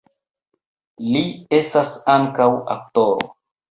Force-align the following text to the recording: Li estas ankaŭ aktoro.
Li 1.11 1.23
estas 1.61 1.95
ankaŭ 2.19 2.53
aktoro. 2.79 3.35